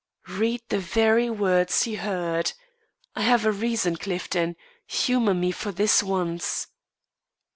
[0.29, 2.53] "Read the very words he heard.
[3.15, 4.55] I have a reason, Clifton.
[4.87, 6.65] Humour me for this once."